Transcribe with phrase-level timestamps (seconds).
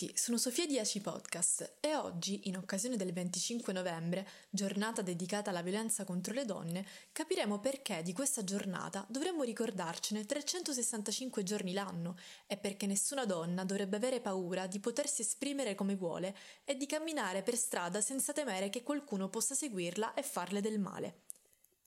[0.00, 5.50] tutti, sono Sofia di Aci Podcast e oggi, in occasione del 25 novembre, giornata dedicata
[5.50, 12.16] alla violenza contro le donne, capiremo perché di questa giornata dovremmo ricordarcene 365 giorni l'anno
[12.46, 17.42] e perché nessuna donna dovrebbe avere paura di potersi esprimere come vuole e di camminare
[17.42, 21.24] per strada senza temere che qualcuno possa seguirla e farle del male.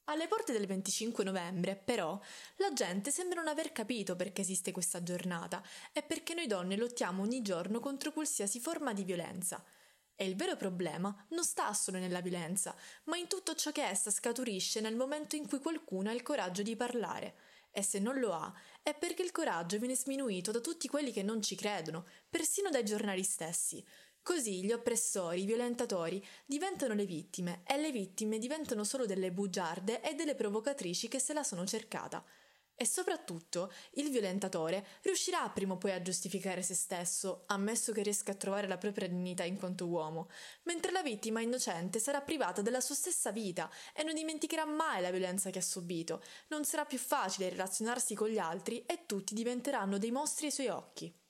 [0.08, 2.20] Alle porte del 25 novembre, però,
[2.58, 5.64] la gente sembra non aver capito perché esiste questa giornata
[5.94, 9.64] e perché noi donne lottiamo ogni giorno contro qualsiasi forma di violenza.
[10.14, 12.76] E il vero problema non sta solo nella violenza,
[13.06, 16.64] ma in tutto ciò che essa scaturisce nel momento in cui qualcuno ha il coraggio
[16.64, 17.36] di parlare.
[17.72, 21.24] E se non lo ha, è perché il coraggio viene sminuito da tutti quelli che
[21.24, 23.84] non ci credono, persino dai giornali stessi.
[24.24, 30.00] Così gli oppressori, i violentatori diventano le vittime e le vittime diventano solo delle bugiarde
[30.02, 32.24] e delle provocatrici che se la sono cercata.
[32.74, 38.32] E soprattutto il violentatore riuscirà prima o poi a giustificare se stesso, ammesso che riesca
[38.32, 40.30] a trovare la propria dignità in quanto uomo,
[40.64, 45.12] mentre la vittima innocente sarà privata della sua stessa vita e non dimenticherà mai la
[45.12, 46.24] violenza che ha subito.
[46.48, 50.70] Non sarà più facile relazionarsi con gli altri e tutti diventeranno dei mostri ai suoi
[50.70, 51.23] occhi.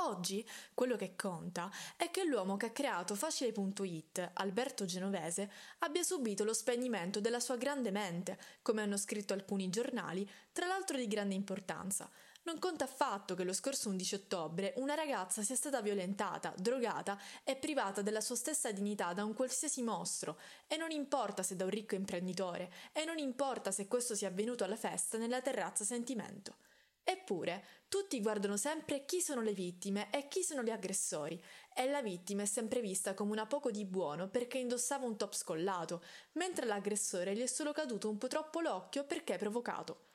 [0.00, 6.44] Oggi quello che conta è che l'uomo che ha creato Facile.it, Alberto Genovese, abbia subito
[6.44, 11.34] lo spegnimento della sua grande mente, come hanno scritto alcuni giornali, tra l'altro di grande
[11.34, 12.08] importanza.
[12.42, 17.56] Non conta affatto che lo scorso 11 ottobre una ragazza sia stata violentata, drogata e
[17.56, 21.70] privata della sua stessa dignità da un qualsiasi mostro, e non importa se da un
[21.70, 26.67] ricco imprenditore, e non importa se questo sia avvenuto alla festa nella terrazza Sentimento.
[27.10, 31.42] Eppure, tutti guardano sempre chi sono le vittime e chi sono gli aggressori,
[31.74, 35.32] e la vittima è sempre vista come una poco di buono perché indossava un top
[35.32, 40.07] scollato, mentre l'aggressore gli è solo caduto un po' troppo l'occhio perché provocato.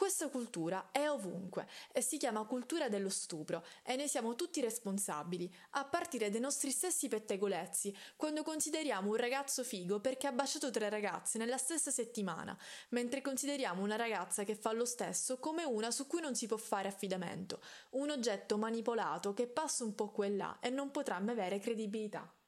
[0.00, 5.54] Questa cultura è ovunque e si chiama cultura dello stupro e ne siamo tutti responsabili,
[5.72, 10.88] a partire dai nostri stessi pettegolezzi, quando consideriamo un ragazzo figo perché ha baciato tre
[10.88, 12.58] ragazze nella stessa settimana,
[12.88, 16.56] mentre consideriamo una ragazza che fa lo stesso come una su cui non si può
[16.56, 17.60] fare affidamento,
[17.90, 21.58] un oggetto manipolato che passa un po' qua e là e non potrà mai avere
[21.58, 22.39] credibilità.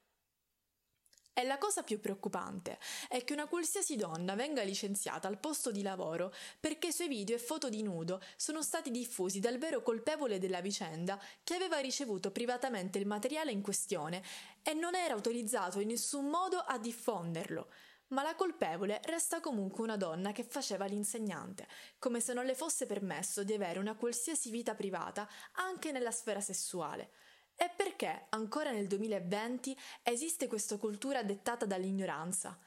[1.35, 2.77] E la cosa più preoccupante
[3.09, 7.35] è che una qualsiasi donna venga licenziata al posto di lavoro perché i suoi video
[7.35, 12.29] e foto di nudo sono stati diffusi dal vero colpevole della vicenda che aveva ricevuto
[12.29, 14.21] privatamente il materiale in questione
[14.61, 17.67] e non era autorizzato in nessun modo a diffonderlo.
[18.09, 21.67] Ma la colpevole resta comunque una donna che faceva l'insegnante,
[21.97, 26.41] come se non le fosse permesso di avere una qualsiasi vita privata anche nella sfera
[26.41, 27.09] sessuale.
[27.63, 32.59] E perché ancora nel 2020 esiste questa cultura dettata dall'ignoranza?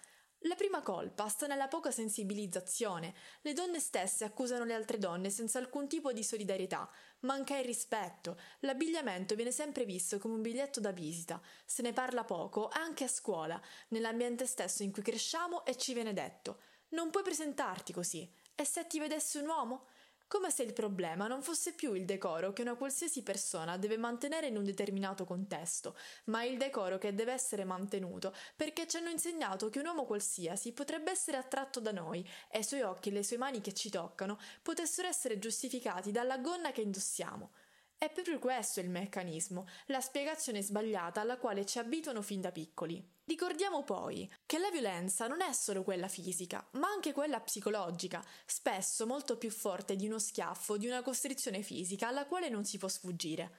[0.48, 3.12] La prima colpa sta nella poca sensibilizzazione.
[3.42, 6.88] Le donne stesse accusano le altre donne senza alcun tipo di solidarietà.
[7.20, 8.40] Manca il rispetto.
[8.60, 11.42] L'abbigliamento viene sempre visto come un biglietto da visita.
[11.66, 16.14] Se ne parla poco anche a scuola, nell'ambiente stesso in cui cresciamo e ci viene
[16.14, 16.58] detto.
[16.90, 18.26] Non puoi presentarti così.
[18.54, 19.88] E se ti vedessi un uomo?
[20.28, 24.48] Come se il problema non fosse più il decoro che una qualsiasi persona deve mantenere
[24.48, 29.70] in un determinato contesto, ma il decoro che deve essere mantenuto perché ci hanno insegnato
[29.70, 33.22] che un uomo qualsiasi potrebbe essere attratto da noi e i suoi occhi e le
[33.22, 37.50] sue mani che ci toccano potessero essere giustificati dalla gonna che indossiamo.
[37.98, 43.02] È proprio questo il meccanismo, la spiegazione sbagliata alla quale ci abituano fin da piccoli.
[43.24, 49.06] Ricordiamo poi che la violenza non è solo quella fisica, ma anche quella psicologica, spesso
[49.06, 52.86] molto più forte di uno schiaffo, di una costrizione fisica alla quale non si può
[52.86, 53.50] sfuggire.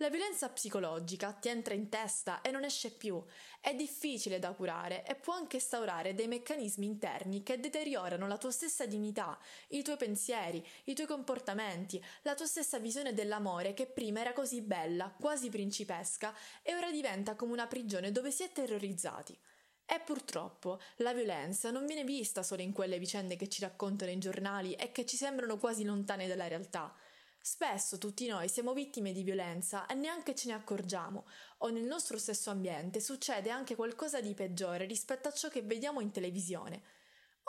[0.00, 3.20] La violenza psicologica ti entra in testa e non esce più,
[3.60, 8.52] è difficile da curare e può anche instaurare dei meccanismi interni che deteriorano la tua
[8.52, 9.36] stessa dignità,
[9.70, 14.60] i tuoi pensieri, i tuoi comportamenti, la tua stessa visione dell'amore che prima era così
[14.60, 16.32] bella, quasi principesca,
[16.62, 19.36] e ora diventa come una prigione dove si è terrorizzati.
[19.84, 24.18] E purtroppo la violenza non viene vista solo in quelle vicende che ci raccontano i
[24.18, 26.94] giornali e che ci sembrano quasi lontane dalla realtà.
[27.40, 31.26] Spesso tutti noi siamo vittime di violenza e neanche ce ne accorgiamo,
[31.58, 36.00] o nel nostro stesso ambiente succede anche qualcosa di peggiore rispetto a ciò che vediamo
[36.00, 36.82] in televisione.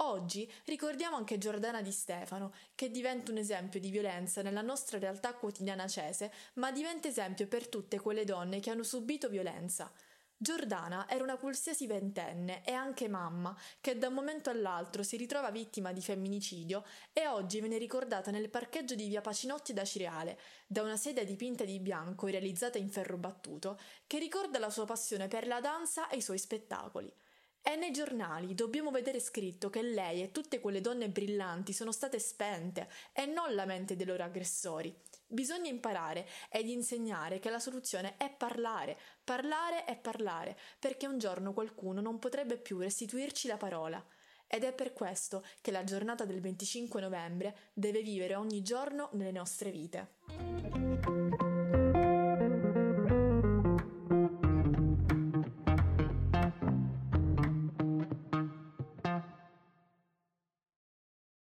[0.01, 5.33] Oggi ricordiamo anche Giordana Di Stefano, che diventa un esempio di violenza nella nostra realtà
[5.33, 9.91] quotidiana cese, ma diventa esempio per tutte quelle donne che hanno subito violenza.
[10.41, 15.51] Giordana era una qualsiasi ventenne e anche mamma che da un momento all'altro si ritrova
[15.51, 20.81] vittima di femminicidio e oggi viene ricordata nel parcheggio di via Pacinotti da Cireale, da
[20.81, 23.77] una sedia dipinta di bianco realizzata in ferro battuto,
[24.07, 27.13] che ricorda la sua passione per la danza e i suoi spettacoli.
[27.62, 32.18] E nei giornali dobbiamo vedere scritto che lei e tutte quelle donne brillanti sono state
[32.18, 34.95] spente e non la mente dei loro aggressori.
[35.31, 41.53] Bisogna imparare ed insegnare che la soluzione è parlare, parlare e parlare, perché un giorno
[41.53, 44.03] qualcuno non potrebbe più restituirci la parola.
[44.47, 49.31] Ed è per questo che la giornata del 25 novembre deve vivere ogni giorno nelle
[49.31, 50.78] nostre vite.